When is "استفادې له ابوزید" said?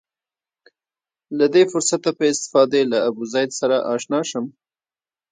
2.31-3.49